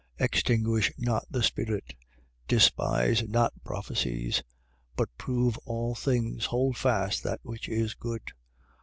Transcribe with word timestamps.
5:19. 0.19 0.25
Extinguish 0.25 0.91
not 0.97 1.27
the 1.29 1.43
spirit. 1.43 1.83
5:20. 2.47 2.47
Despise 2.47 3.27
not 3.29 3.53
prophecies. 3.63 4.37
5:21. 4.39 4.43
But 4.95 5.17
prove 5.19 5.57
all 5.59 5.93
things: 5.93 6.45
hold 6.45 6.75
fast 6.75 7.21
that 7.21 7.39
which 7.43 7.69
is 7.69 7.93
good. 7.93 8.31